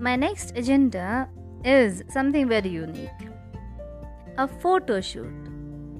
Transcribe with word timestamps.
My 0.00 0.16
next 0.16 0.56
agenda 0.56 1.28
is 1.62 2.02
something 2.08 2.48
very 2.48 2.70
unique 2.70 3.10
a 4.38 4.48
photo 4.48 5.00
shoot. 5.02 5.30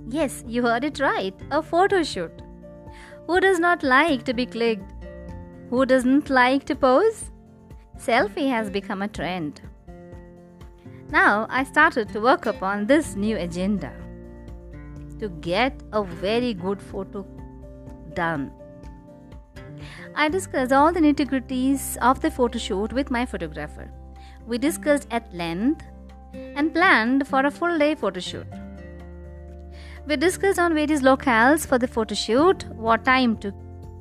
Yes, 0.09 0.43
you 0.47 0.63
heard 0.63 0.85
it 0.85 0.99
right 1.01 1.35
a 1.51 1.63
photo 1.63 2.03
shoot. 2.03 2.33
Who 3.27 3.41
does 3.41 3.59
not 3.59 3.83
like 3.83 4.25
to 4.25 4.33
be 4.33 4.47
clicked? 4.47 4.91
Who 5.69 5.85
doesn't 5.85 6.31
like 6.31 6.65
to 6.67 6.75
pose? 6.75 7.31
Selfie 7.99 8.49
has 8.49 8.71
become 8.71 9.03
a 9.03 9.09
trend. 9.09 9.61
Now 11.11 11.47
I 11.51 11.65
started 11.65 12.09
to 12.15 12.21
work 12.21 12.47
upon 12.47 12.87
this 12.87 13.15
new 13.17 13.37
agenda 13.37 13.93
to 15.19 15.29
get 15.29 15.83
a 15.93 16.03
very 16.03 16.55
good 16.55 16.81
photo 16.81 17.27
done. 18.15 18.51
I 20.15 20.29
discussed 20.29 20.73
all 20.73 20.93
the 20.93 21.01
nitty-gritties 21.01 21.97
of 21.99 22.21
the 22.21 22.31
photo 22.31 22.59
shoot 22.59 22.93
with 22.93 23.11
my 23.11 23.25
photographer. 23.27 23.91
We 24.47 24.59
discussed 24.59 25.07
at 25.11 25.33
length 25.35 25.85
and 26.33 26.73
planned 26.73 27.27
for 27.27 27.41
a 27.41 27.51
full 27.51 27.79
day 27.79 27.95
photo 27.95 28.21
shoot. 28.21 28.47
We 30.07 30.17
discussed 30.17 30.59
on 30.59 30.75
various 30.75 31.03
locales 31.03 31.67
for 31.67 31.79
the 31.79 31.87
photo 31.87 32.15
shoot, 32.15 32.65
what 32.71 33.05
time 33.05 33.37
to 33.39 33.53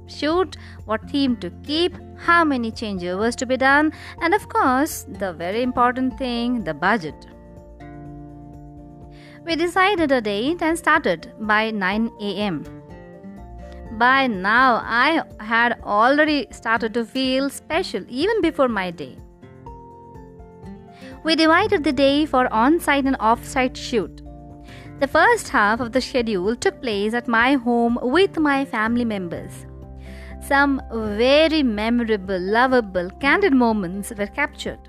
shoot, 0.08 0.58
what 0.86 1.10
theme 1.10 1.38
to 1.38 1.52
keep, 1.64 1.96
how 2.18 2.44
many 2.44 2.72
changeovers 2.72 3.36
to 3.36 3.46
be 3.46 3.58
done, 3.58 3.94
and 4.22 4.34
of 4.34 4.50
course, 4.50 5.06
the 5.08 5.34
very 5.34 5.62
important 5.62 6.18
thing 6.18 6.64
the 6.64 6.74
budget. 6.74 7.28
We 9.46 9.56
decided 9.56 10.12
a 10.12 10.22
date 10.22 10.62
and 10.62 10.78
started 10.78 11.32
by 11.40 11.72
9 11.72 12.10
am. 12.20 12.79
By 13.92 14.28
now, 14.28 14.82
I 14.84 15.24
had 15.40 15.80
already 15.84 16.48
started 16.52 16.94
to 16.94 17.06
feel 17.06 17.50
special 17.50 18.04
even 18.08 18.42
before 18.42 18.68
my 18.68 18.92
day. 18.92 19.18
We 21.24 21.36
divided 21.36 21.84
the 21.84 21.92
day 21.92 22.26
for 22.26 22.52
on 22.54 22.80
site 22.80 23.06
and 23.06 23.18
off 23.20 23.44
site 23.44 23.76
shoot. 23.76 24.22
The 25.00 25.08
first 25.08 25.50
half 25.50 25.80
of 25.80 25.92
the 25.92 26.02
schedule 26.02 26.56
took 26.56 26.82
place 26.82 27.14
at 27.14 27.28
my 27.28 27.54
home 27.54 27.98
with 28.02 28.38
my 28.38 28.64
family 28.64 29.06
members. 29.06 29.66
Some 30.42 30.82
very 30.92 31.64
memorable, 31.64 32.40
lovable, 32.40 33.10
candid 33.20 33.54
moments 33.54 34.14
were 34.18 34.28
captured. 34.28 34.80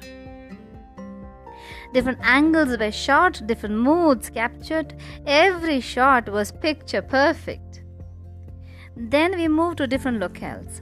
Different 1.92 2.18
angles 2.22 2.78
were 2.78 2.92
shot, 2.92 3.42
different 3.46 3.76
moods 3.76 4.30
captured. 4.30 4.94
Every 5.26 5.80
shot 5.80 6.28
was 6.28 6.52
picture 6.52 7.02
perfect. 7.02 7.79
Then 8.96 9.36
we 9.36 9.48
moved 9.48 9.78
to 9.78 9.86
different 9.86 10.20
locales, 10.20 10.80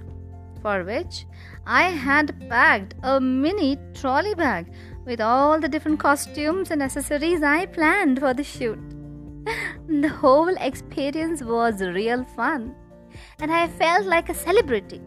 for 0.62 0.84
which 0.84 1.27
I 1.67 1.84
had 1.84 2.48
packed 2.48 2.95
a 3.03 3.20
mini 3.20 3.78
trolley 3.95 4.34
bag 4.34 4.73
with 5.05 5.20
all 5.20 5.61
the 5.61 5.69
different 5.69 6.01
costumes 6.01 6.70
and 6.70 6.83
accessories 6.83 7.42
I 7.42 7.67
planned 7.67 8.20
for 8.20 8.34
the 8.34 8.45
shoot. 8.45 8.79
the 9.89 10.09
whole 10.09 10.55
experience 10.56 11.42
was 11.42 11.81
real 11.81 12.25
fun 12.25 12.75
and 13.41 13.53
I 13.53 13.69
felt 13.69 14.06
like 14.06 14.29
a 14.29 14.34
celebrity, 14.34 15.01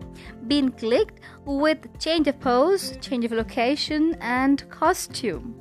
being 0.48 0.72
clicked 0.72 1.20
with 1.46 2.00
change 2.00 2.28
of 2.28 2.40
pose, 2.40 2.98
change 3.02 3.26
of 3.26 3.32
location, 3.32 4.16
and 4.22 4.68
costume. 4.70 5.56